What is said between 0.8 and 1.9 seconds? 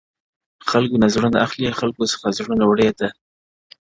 نه زړونه اخلې